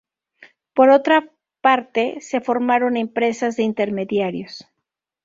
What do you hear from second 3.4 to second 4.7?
de intermediarios.